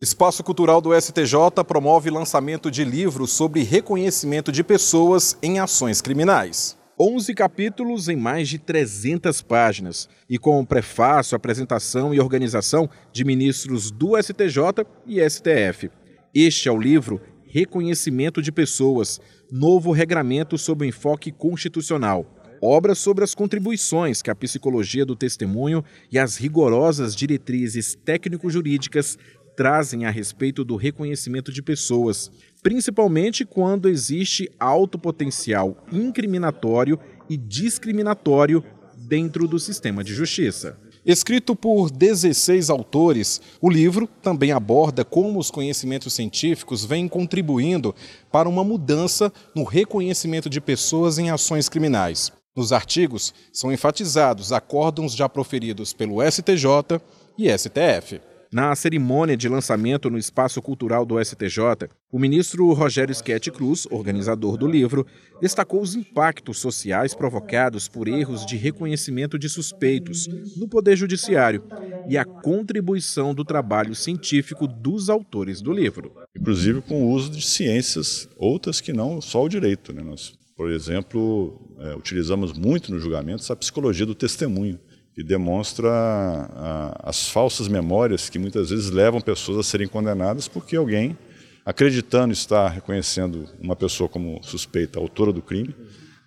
[0.00, 6.78] Espaço Cultural do STJ promove lançamento de livros sobre reconhecimento de pessoas em ações criminais.
[7.00, 13.90] 11 capítulos em mais de 300 páginas e com prefácio, apresentação e organização de ministros
[13.90, 15.90] do STJ e STF.
[16.32, 19.20] Este é o livro Reconhecimento de Pessoas,
[19.50, 22.38] novo regramento sob enfoque constitucional.
[22.60, 29.16] Obra sobre as contribuições que a psicologia do testemunho e as rigorosas diretrizes técnico-jurídicas
[29.58, 32.30] trazem a respeito do reconhecimento de pessoas,
[32.62, 36.96] principalmente quando existe alto potencial incriminatório
[37.28, 38.62] e discriminatório
[38.96, 40.78] dentro do sistema de justiça.
[41.04, 47.92] Escrito por 16 autores, o livro também aborda como os conhecimentos científicos vêm contribuindo
[48.30, 52.30] para uma mudança no reconhecimento de pessoas em ações criminais.
[52.54, 57.00] Nos artigos são enfatizados acórdãos já proferidos pelo STJ
[57.36, 58.20] e STF.
[58.50, 64.56] Na cerimônia de lançamento no Espaço Cultural do STJ, o ministro Rogério Schetti Cruz, organizador
[64.56, 65.06] do livro,
[65.38, 70.26] destacou os impactos sociais provocados por erros de reconhecimento de suspeitos
[70.56, 71.62] no Poder Judiciário
[72.08, 76.14] e a contribuição do trabalho científico dos autores do livro.
[76.34, 79.92] Inclusive com o uso de ciências outras que não só o direito.
[79.92, 80.02] Né?
[80.02, 84.80] Nós, por exemplo, é, utilizamos muito no julgamento a psicologia do testemunho
[85.18, 90.76] e demonstra a, as falsas memórias que muitas vezes levam pessoas a serem condenadas porque
[90.76, 91.18] alguém,
[91.66, 95.74] acreditando estar reconhecendo uma pessoa como suspeita, autora do crime,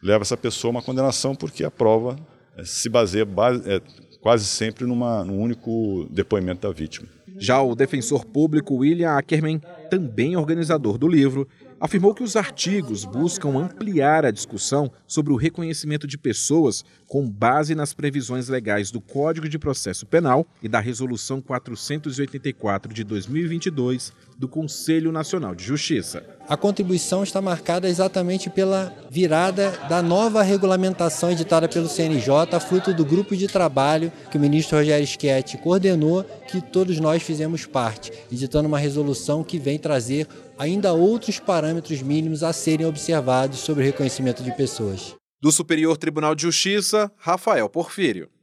[0.03, 2.19] leva essa pessoa a uma condenação porque a prova
[2.57, 3.81] eh, se baseia base, é,
[4.19, 7.07] quase sempre numa, num único depoimento da vítima.
[7.37, 11.47] Já o defensor público William Ackerman, também organizador do livro,
[11.81, 17.73] afirmou que os artigos buscam ampliar a discussão sobre o reconhecimento de pessoas com base
[17.73, 24.47] nas previsões legais do Código de Processo Penal e da Resolução 484 de 2022 do
[24.47, 26.23] Conselho Nacional de Justiça.
[26.47, 33.05] A contribuição está marcada exatamente pela virada da nova regulamentação editada pelo CNJ, fruto do
[33.05, 38.67] grupo de trabalho que o ministro Rogério Schietti coordenou, que todos nós fizemos parte, editando
[38.67, 40.27] uma resolução que vem trazer
[40.61, 45.15] ainda outros parâmetros mínimos a serem observados sobre o reconhecimento de pessoas.
[45.41, 48.29] Do Superior Tribunal de Justiça, Rafael Porfírio.